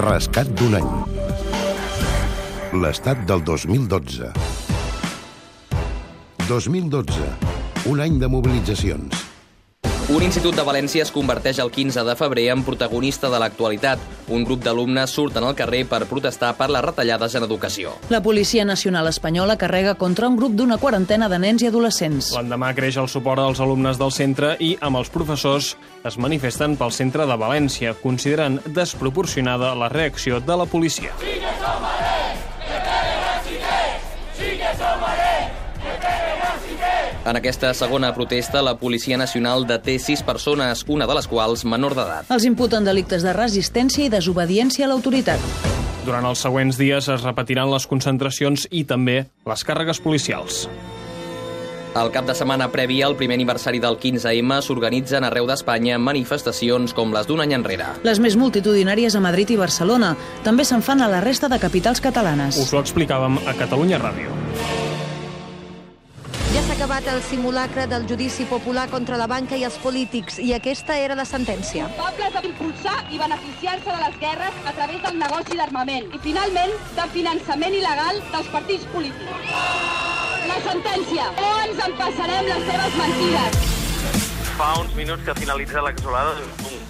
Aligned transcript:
Rescat 0.00 0.48
d'un 0.56 0.72
any. 0.78 0.92
L'estat 2.80 3.18
del 3.28 3.42
2012. 3.44 4.30
2012. 6.48 7.28
Un 7.92 8.00
any 8.00 8.16
de 8.22 8.30
mobilitzacions. 8.32 9.21
Un 10.10 10.24
institut 10.26 10.56
de 10.58 10.64
València 10.66 11.04
es 11.04 11.12
converteix 11.14 11.60
el 11.62 11.70
15 11.70 12.02
de 12.02 12.14
febrer 12.18 12.48
en 12.50 12.64
protagonista 12.66 13.28
de 13.30 13.38
l'actualitat. 13.38 14.00
Un 14.34 14.42
grup 14.42 14.64
d'alumnes 14.64 15.14
surten 15.14 15.46
al 15.46 15.54
carrer 15.54 15.84
per 15.86 16.00
protestar 16.10 16.50
per 16.58 16.66
les 16.74 16.82
retallades 16.82 17.36
en 17.38 17.46
educació. 17.46 17.92
La 18.10 18.22
Policia 18.22 18.64
Nacional 18.66 19.06
Espanyola 19.06 19.56
carrega 19.60 19.94
contra 19.94 20.26
un 20.26 20.36
grup 20.36 20.56
d'una 20.58 20.80
quarantena 20.82 21.28
de 21.30 21.38
nens 21.38 21.62
i 21.62 21.70
adolescents. 21.70 22.32
L'endemà 22.34 22.72
creix 22.74 22.98
el 22.98 23.08
suport 23.08 23.44
dels 23.44 23.62
alumnes 23.62 24.00
del 24.02 24.10
centre 24.10 24.56
i, 24.58 24.74
amb 24.80 24.98
els 24.98 25.12
professors, 25.14 25.76
es 26.02 26.18
manifesten 26.18 26.74
pel 26.76 26.90
centre 26.90 27.28
de 27.28 27.38
València, 27.38 27.94
considerant 28.02 28.58
desproporcionada 28.66 29.76
la 29.78 29.92
reacció 29.92 30.42
de 30.42 30.58
la 30.58 30.66
policia. 30.66 31.14
Sí 31.22 31.38
que 31.38 31.54
som 31.62 32.11
En 37.24 37.36
aquesta 37.38 37.70
segona 37.74 38.10
protesta, 38.14 38.62
la 38.66 38.74
Policia 38.80 39.16
Nacional 39.16 39.62
deté 39.68 39.94
sis 40.02 40.24
persones, 40.26 40.82
una 40.90 41.06
de 41.06 41.14
les 41.14 41.28
quals 41.30 41.62
menor 41.62 41.94
d'edat. 41.94 42.32
Els 42.34 42.46
imputen 42.48 42.82
delictes 42.82 43.22
de 43.22 43.34
resistència 43.36 44.08
i 44.08 44.10
desobediència 44.10 44.88
a 44.88 44.90
l'autoritat. 44.90 45.44
Durant 46.02 46.26
els 46.26 46.42
següents 46.42 46.80
dies 46.80 47.06
es 47.06 47.22
repetiran 47.22 47.70
les 47.70 47.86
concentracions 47.86 48.66
i 48.74 48.82
també 48.90 49.20
les 49.46 49.62
càrregues 49.62 50.02
policials. 50.02 50.66
El 51.94 52.10
cap 52.10 52.26
de 52.26 52.34
setmana 52.34 52.70
previ 52.72 53.02
al 53.04 53.14
primer 53.20 53.36
aniversari 53.36 53.78
del 53.78 54.00
15M 54.00 54.58
s'organitzen 54.64 55.22
arreu 55.28 55.46
d'Espanya 55.46 56.00
manifestacions 56.02 56.96
com 56.96 57.14
les 57.14 57.28
d'un 57.28 57.44
any 57.44 57.54
enrere. 57.54 57.92
Les 58.02 58.18
més 58.18 58.34
multitudinàries 58.40 59.14
a 59.14 59.22
Madrid 59.22 59.52
i 59.54 59.60
Barcelona 59.60 60.16
també 60.42 60.66
se'n 60.66 60.82
fan 60.82 61.04
a 61.04 61.12
la 61.12 61.22
resta 61.22 61.52
de 61.52 61.62
capitals 61.62 62.02
catalanes. 62.02 62.58
Us 62.58 62.72
ho 62.72 62.82
explicàvem 62.82 63.38
a 63.46 63.60
Catalunya 63.60 64.02
Ràdio 64.02 64.71
acabat 66.82 67.06
el 67.06 67.22
simulacre 67.22 67.86
del 67.86 68.08
judici 68.08 68.44
popular 68.44 68.88
contra 68.90 69.16
la 69.16 69.28
banca 69.30 69.54
i 69.54 69.62
els 69.62 69.76
polítics 69.78 70.40
i 70.42 70.48
aquesta 70.56 70.96
era 70.98 71.14
la 71.14 71.22
sentència. 71.22 71.84
Culpables 71.94 72.34
d'impulsar 72.42 72.96
i 73.14 73.20
beneficiar-se 73.20 73.86
de 73.86 74.00
les 74.00 74.16
guerres 74.18 74.58
a 74.66 74.72
través 74.74 74.98
del 75.04 75.20
negoci 75.20 75.60
d'armament 75.60 76.10
i, 76.10 76.18
finalment, 76.24 76.74
del 76.96 77.14
finançament 77.14 77.78
il·legal 77.78 78.18
dels 78.32 78.50
partits 78.56 78.90
polítics. 78.90 79.54
La 80.50 80.58
sentència. 80.66 81.28
O 81.38 81.54
ens 81.68 81.86
empassarem 81.86 82.50
les 82.50 82.68
seves 82.72 82.98
mentides. 82.98 83.72
Fa 84.58 84.74
uns 84.82 84.98
minuts 84.98 85.22
que 85.28 85.38
finalitza 85.38 85.86
l'exolada, 85.86 86.34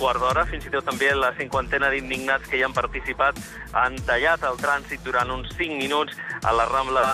quart 0.03 0.19
d'hora, 0.19 0.43
fins 0.51 0.65
i 0.67 0.71
tot 0.73 0.83
també 0.89 1.13
la 1.15 1.31
cinquantena 1.39 1.87
d'indignats 1.93 2.49
que 2.51 2.59
hi 2.59 2.65
han 2.67 2.75
participat 2.75 3.39
han 3.79 3.95
tallat 4.09 4.43
el 4.49 4.59
trànsit 4.59 5.05
durant 5.07 5.31
uns 5.31 5.53
5 5.55 5.79
minuts 5.79 6.17
a 6.43 6.51
la 6.57 6.65
Rambla 6.67 7.05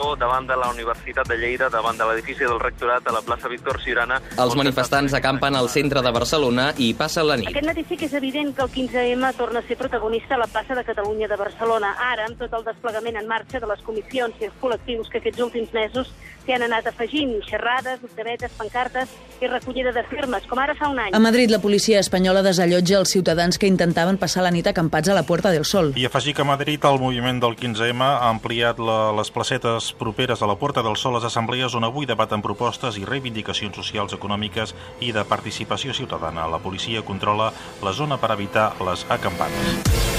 o 0.00 0.14
davant 0.16 0.48
de 0.48 0.56
la 0.56 0.70
Universitat 0.72 1.28
de 1.28 1.36
Lleida, 1.36 1.68
davant 1.68 1.98
de 2.00 2.06
l'edifici 2.08 2.46
del 2.48 2.60
rectorat 2.62 3.04
a 3.04 3.12
la 3.12 3.20
plaça 3.26 3.50
Víctor 3.52 3.80
Ciurana. 3.84 4.20
Els 4.40 4.56
manifestants 4.56 5.12
acampen 5.18 5.58
al 5.58 5.68
centre 5.68 6.00
de 6.00 6.14
Barcelona 6.16 6.70
i 6.80 6.94
passen 6.96 7.28
la 7.28 7.36
nit. 7.36 7.50
Aquest 7.52 7.68
matí 7.68 7.84
sí 7.90 8.00
que 8.00 8.08
és 8.08 8.16
evident 8.16 8.54
que 8.56 8.64
el 8.64 8.72
15M 8.72 9.34
torna 9.36 9.60
a 9.60 9.68
ser 9.68 9.76
protagonista 9.76 10.38
a 10.38 10.40
la 10.40 10.48
plaça 10.48 10.78
de 10.78 10.86
Catalunya 10.88 11.28
de 11.28 11.36
Barcelona. 11.36 11.92
Ara, 12.08 12.30
amb 12.30 12.40
tot 12.40 12.56
el 12.56 12.64
desplegament 12.70 13.20
en 13.20 13.28
marxa 13.28 13.60
de 13.60 13.68
les 13.68 13.84
comissions 13.84 14.40
i 14.40 14.48
els 14.48 14.56
col·lectius 14.62 15.12
que 15.12 15.20
aquests 15.20 15.44
últims 15.44 15.76
mesos 15.76 16.14
s'hi 16.44 16.56
han 16.56 16.64
anat 16.64 16.88
afegint, 16.88 17.36
xerrades, 17.44 18.00
octavetes, 18.06 18.56
pancartes 18.56 19.12
i 19.40 19.46
recollida 19.46 19.92
de 19.92 20.04
firmes, 20.08 20.46
com 20.48 20.58
ara 20.58 20.74
fa 20.78 20.88
un 20.88 20.98
any. 20.98 21.12
A 21.14 21.20
Madrid, 21.20 21.50
la 21.52 21.60
policia 21.60 22.00
espanyola 22.00 22.29
desallotja 22.38 23.00
els 23.00 23.10
ciutadans 23.10 23.58
que 23.58 23.68
intentaven 23.68 24.18
passar 24.18 24.44
la 24.46 24.52
nit 24.54 24.68
acampats 24.70 25.10
a 25.10 25.16
la 25.16 25.24
Puerta 25.26 25.50
del 25.50 25.66
Sol. 25.68 25.90
I 25.98 26.06
afegir 26.06 26.34
que 26.34 26.42
a 26.42 26.48
Madrid 26.48 26.84
el 26.86 27.00
moviment 27.02 27.42
del 27.42 27.56
15M 27.58 28.06
ha 28.06 28.30
ampliat 28.30 28.78
la, 28.78 29.10
les 29.18 29.32
placetes 29.34 29.90
properes 29.98 30.42
a 30.42 30.50
la 30.50 30.56
Puerta 30.60 30.84
del 30.86 30.96
Sol 30.96 31.18
les 31.18 31.26
assemblees 31.26 31.74
on 31.74 31.84
avui 31.88 32.06
debaten 32.06 32.42
propostes 32.46 32.96
i 33.00 33.04
reivindicacions 33.08 33.76
socials, 33.76 34.14
econòmiques 34.16 34.74
i 35.00 35.12
de 35.12 35.26
participació 35.26 35.92
ciutadana. 35.96 36.48
La 36.48 36.62
policia 36.62 37.02
controla 37.02 37.52
la 37.82 37.92
zona 37.92 38.20
per 38.22 38.32
evitar 38.38 38.72
les 38.86 39.06
acampades. 39.10 40.09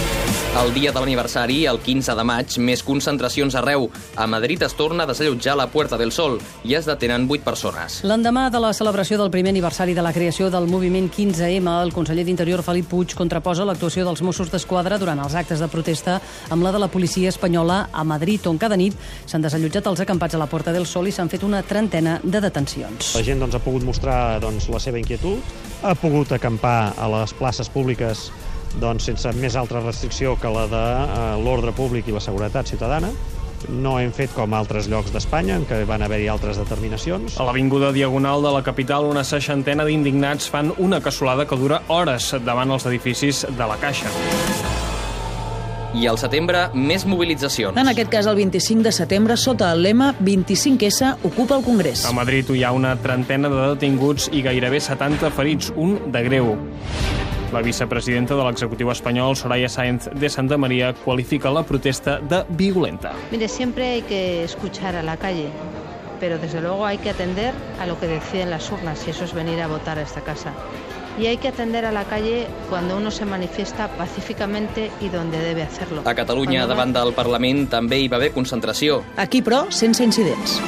El 0.51 0.73
dia 0.75 0.91
de 0.91 0.99
l'aniversari, 0.99 1.61
el 1.65 1.77
15 1.79 2.11
de 2.11 2.23
maig, 2.27 2.57
més 2.59 2.81
concentracions 2.83 3.55
arreu. 3.55 3.85
A 4.19 4.25
Madrid 4.27 4.59
es 4.65 4.73
torna 4.75 5.05
a 5.05 5.07
desallotjar 5.07 5.53
la 5.55 5.69
Puerta 5.71 5.95
del 5.97 6.11
Sol 6.11 6.35
i 6.67 6.75
es 6.75 6.85
detenen 6.85 7.23
8 7.23 7.45
persones. 7.45 8.01
L'endemà 8.03 8.49
de 8.51 8.59
la 8.59 8.73
celebració 8.75 9.15
del 9.21 9.31
primer 9.31 9.53
aniversari 9.55 9.95
de 9.95 10.03
la 10.03 10.11
creació 10.11 10.49
del 10.51 10.67
moviment 10.67 11.07
15M, 11.07 11.71
el 11.85 11.93
conseller 11.95 12.27
d'Interior 12.27 12.65
Felip 12.67 12.91
Puig 12.91 13.15
contraposa 13.15 13.63
l'actuació 13.65 14.03
dels 14.03 14.21
Mossos 14.27 14.51
d'Esquadra 14.51 14.99
durant 14.99 15.23
els 15.23 15.39
actes 15.39 15.63
de 15.63 15.71
protesta 15.71 16.19
amb 16.51 16.67
la 16.67 16.75
de 16.75 16.83
la 16.83 16.91
policia 16.91 17.31
espanyola 17.31 17.85
a 17.93 18.03
Madrid, 18.03 18.43
on 18.51 18.59
cada 18.59 18.75
nit 18.75 18.99
s'han 19.23 19.47
desallotjat 19.47 19.87
els 19.87 20.03
acampats 20.03 20.35
a 20.35 20.43
la 20.43 20.51
Puerta 20.51 20.75
del 20.75 20.85
Sol 20.85 21.07
i 21.07 21.15
s'han 21.15 21.31
fet 21.31 21.47
una 21.47 21.63
trentena 21.63 22.19
de 22.23 22.43
detencions. 22.43 23.15
La 23.15 23.23
gent 23.23 23.39
doncs, 23.39 23.55
ha 23.55 23.63
pogut 23.63 23.87
mostrar 23.87 24.41
doncs, 24.43 24.67
la 24.67 24.83
seva 24.83 24.99
inquietud, 24.99 25.39
ha 25.81 25.95
pogut 25.95 26.35
acampar 26.35 26.91
a 26.99 27.07
les 27.21 27.39
places 27.39 27.71
públiques 27.71 28.27
doncs, 28.79 29.09
sense 29.09 29.31
més 29.37 29.57
altra 29.59 29.81
restricció 29.83 30.37
que 30.39 30.51
la 30.51 30.65
de 30.71 30.85
eh, 31.03 31.21
l'ordre 31.43 31.73
públic 31.75 32.07
i 32.07 32.15
la 32.15 32.23
seguretat 32.23 32.71
ciutadana. 32.71 33.11
No 33.69 33.97
hem 33.99 34.09
fet 34.15 34.31
com 34.33 34.55
altres 34.57 34.87
llocs 34.89 35.13
d'Espanya, 35.13 35.59
en 35.59 35.67
què 35.69 35.83
van 35.89 36.01
haver-hi 36.01 36.27
altres 36.31 36.57
determinacions. 36.57 37.37
A 37.37 37.45
l'Avinguda 37.45 37.91
Diagonal 37.93 38.41
de 38.41 38.53
la 38.55 38.63
capital, 38.65 39.05
una 39.05 39.23
seixantena 39.27 39.85
d'indignats 39.85 40.49
fan 40.49 40.73
una 40.77 41.01
cassolada 41.01 41.45
que 41.45 41.59
dura 41.59 41.83
hores 41.87 42.31
davant 42.45 42.73
els 42.73 42.87
edificis 42.89 43.45
de 43.45 43.67
la 43.69 43.77
Caixa. 43.81 44.09
I 45.91 46.07
al 46.07 46.15
setembre, 46.17 46.69
més 46.73 47.03
mobilitzacions. 47.03 47.75
En 47.77 47.91
aquest 47.91 48.09
cas, 48.13 48.27
el 48.31 48.37
25 48.39 48.85
de 48.87 48.93
setembre, 48.95 49.35
sota 49.37 49.73
el 49.75 49.83
lema 49.83 50.13
25S 50.23 51.17
ocupa 51.27 51.59
el 51.59 51.65
Congrés. 51.67 52.05
A 52.07 52.15
Madrid 52.15 52.49
hi 52.55 52.63
ha 52.63 52.71
una 52.71 52.95
trentena 53.03 53.51
de 53.51 53.73
detinguts 53.73 54.29
i 54.31 54.41
gairebé 54.45 54.79
70 54.79 55.35
ferits, 55.35 55.73
un 55.75 55.97
de 56.13 56.23
greu. 56.29 56.55
La 57.51 57.59
vicepresidenta 57.59 58.33
de 58.33 58.43
l'executiu 58.47 58.87
espanyol, 58.93 59.35
Soraya 59.35 59.67
Sáenz 59.67 60.07
de 60.07 60.29
Santa 60.29 60.55
María, 60.57 60.93
qualifica 60.93 61.51
la 61.51 61.63
protesta 61.63 62.19
de 62.19 62.45
violenta. 62.47 63.11
Mire, 63.29 63.49
siempre 63.49 63.89
hay 63.91 64.01
que 64.03 64.45
escuchar 64.45 64.95
a 64.95 65.03
la 65.03 65.17
calle, 65.17 65.49
pero 66.21 66.37
desde 66.37 66.61
luego 66.61 66.85
hay 66.85 66.97
que 66.97 67.09
atender 67.09 67.53
a 67.81 67.85
lo 67.85 67.99
que 67.99 68.07
deciden 68.07 68.51
las 68.51 68.71
urnas, 68.71 69.05
y 69.05 69.09
eso 69.09 69.25
es 69.25 69.33
venir 69.33 69.59
a 69.59 69.67
votar 69.67 69.99
a 69.99 70.03
esta 70.03 70.21
casa. 70.21 70.53
Y 71.19 71.25
hay 71.25 71.35
que 71.35 71.49
atender 71.49 71.83
a 71.85 71.91
la 71.91 72.05
calle 72.05 72.47
cuando 72.69 72.95
uno 72.95 73.11
se 73.11 73.25
manifiesta 73.25 73.89
pacíficamente 73.97 74.89
y 75.01 75.09
donde 75.09 75.37
debe 75.39 75.63
hacerlo. 75.63 76.03
A 76.05 76.15
Catalunya, 76.15 76.65
davant 76.65 76.95
del 76.95 77.11
Parlament, 77.11 77.67
també 77.67 77.99
hi 77.99 78.07
va 78.07 78.15
haver 78.15 78.31
concentració. 78.31 79.03
Aquí, 79.17 79.43
però, 79.43 79.65
sense 79.69 80.05
incidents. 80.07 80.61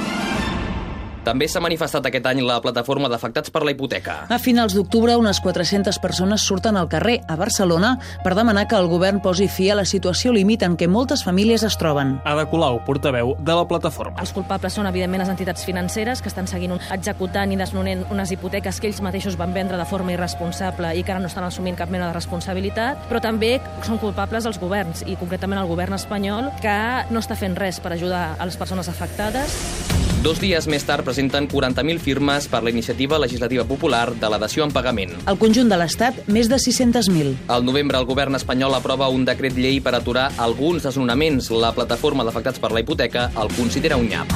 També 1.24 1.48
s'ha 1.48 1.62
manifestat 1.64 2.04
aquest 2.10 2.26
any 2.28 2.42
la 2.44 2.58
plataforma 2.60 3.08
d'afectats 3.08 3.52
per 3.54 3.62
la 3.64 3.72
hipoteca. 3.72 4.16
A 4.28 4.40
finals 4.44 4.74
d'octubre, 4.76 5.16
unes 5.16 5.40
400 5.40 6.00
persones 6.04 6.44
surten 6.44 6.76
al 6.76 6.90
carrer 6.92 7.22
a 7.32 7.38
Barcelona 7.40 7.94
per 8.26 8.34
demanar 8.36 8.66
que 8.68 8.76
el 8.76 8.90
govern 8.92 9.22
posi 9.24 9.48
fi 9.48 9.70
a 9.72 9.78
la 9.80 9.86
situació 9.88 10.34
límit 10.36 10.66
en 10.68 10.76
què 10.76 10.90
moltes 10.92 11.24
famílies 11.24 11.64
es 11.64 11.78
troben. 11.80 12.18
Ada 12.28 12.44
Colau, 12.52 12.82
portaveu 12.84 13.38
de 13.40 13.56
la 13.56 13.64
plataforma. 13.70 14.20
Els 14.20 14.36
culpables 14.36 14.76
són, 14.76 14.90
evidentment, 14.92 15.24
les 15.24 15.32
entitats 15.32 15.64
financeres 15.64 16.22
que 16.22 16.28
estan 16.28 16.50
seguint 16.52 16.76
executant 16.92 17.56
i 17.56 17.60
desnonent 17.60 18.04
unes 18.12 18.36
hipoteques 18.36 18.82
que 18.82 18.92
ells 18.92 19.00
mateixos 19.06 19.40
van 19.40 19.56
vendre 19.56 19.80
de 19.80 19.88
forma 19.88 20.12
irresponsable 20.12 20.92
i 20.98 21.08
que 21.08 21.16
ara 21.16 21.24
no 21.24 21.32
estan 21.32 21.48
assumint 21.48 21.80
cap 21.80 21.92
mena 21.94 22.12
de 22.12 22.18
responsabilitat, 22.20 23.08
però 23.08 23.24
també 23.24 23.56
són 23.88 24.02
culpables 24.04 24.44
els 24.50 24.60
governs, 24.60 25.08
i 25.08 25.16
concretament 25.16 25.64
el 25.64 25.72
govern 25.72 25.96
espanyol, 25.96 26.52
que 26.60 26.78
no 27.14 27.24
està 27.24 27.40
fent 27.40 27.56
res 27.56 27.80
per 27.80 27.96
ajudar 27.96 28.34
a 28.36 28.50
les 28.50 28.60
persones 28.60 28.92
afectades. 28.92 29.93
Dos 30.24 30.40
dies 30.40 30.70
més 30.72 30.86
tard 30.88 31.04
presenten 31.04 31.50
40.000 31.52 32.00
firmes 32.00 32.46
per 32.48 32.62
la 32.64 32.72
iniciativa 32.72 33.18
legislativa 33.20 33.66
popular 33.68 34.14
de 34.16 34.30
la 34.32 34.38
dació 34.40 34.64
en 34.64 34.72
pagament. 34.72 35.12
Al 35.28 35.36
conjunt 35.36 35.68
de 35.68 35.76
l'Estat, 35.76 36.22
més 36.32 36.48
de 36.48 36.56
600.000. 36.64 37.34
Al 37.52 37.66
novembre, 37.68 38.00
el 38.00 38.08
govern 38.08 38.40
espanyol 38.40 38.78
aprova 38.78 39.10
un 39.12 39.26
decret 39.28 39.60
llei 39.60 39.82
per 39.84 39.98
aturar 39.98 40.30
alguns 40.40 40.88
desnonaments. 40.88 41.52
La 41.52 41.74
plataforma 41.76 42.24
d'afectats 42.24 42.64
per 42.64 42.72
la 42.72 42.80
hipoteca 42.80 43.34
el 43.36 43.52
considera 43.58 44.00
un 44.00 44.08
nyap. 44.14 44.32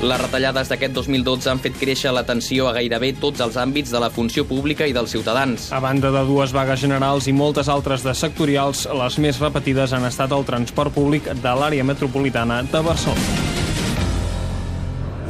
Les 0.00 0.20
retallades 0.22 0.72
d'aquest 0.72 0.94
2012 0.94 1.52
han 1.52 1.60
fet 1.60 1.76
créixer 1.76 2.14
l'atenció 2.14 2.70
a 2.70 2.72
gairebé 2.78 3.12
tots 3.20 3.42
els 3.44 3.60
àmbits 3.60 3.92
de 3.92 4.00
la 4.00 4.08
funció 4.14 4.46
pública 4.48 4.88
i 4.88 4.96
dels 4.96 5.12
ciutadans. 5.12 5.68
A 5.76 5.82
banda 5.84 6.14
de 6.14 6.24
dues 6.24 6.56
vagues 6.56 6.80
generals 6.86 7.28
i 7.28 7.36
moltes 7.36 7.68
altres 7.68 8.06
de 8.06 8.16
sectorials, 8.16 8.86
les 9.02 9.20
més 9.20 9.44
repetides 9.44 9.92
han 9.92 10.08
estat 10.08 10.32
el 10.32 10.48
transport 10.48 10.96
públic 10.96 11.28
de 11.28 11.56
l'àrea 11.60 11.84
metropolitana 11.84 12.62
de 12.62 12.86
Barcelona. 12.92 13.57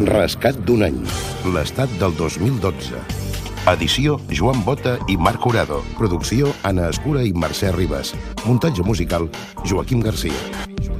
Rescat 0.07 0.55
d'un 0.63 0.85
any. 0.87 0.99
L'estat 1.51 1.91
del 1.99 2.13
2012. 2.15 3.01
Edició 3.73 4.15
Joan 4.31 4.63
Bota 4.63 4.95
i 5.11 5.17
Marc 5.19 5.43
Horado. 5.51 5.81
Producció 5.99 6.53
Anna 6.63 6.87
Escura 6.93 7.25
i 7.27 7.35
Mercè 7.35 7.73
Ribas. 7.75 8.15
Muntatge 8.45 8.87
musical 8.87 9.27
Joaquim 9.67 9.99
Garcia. 9.99 10.98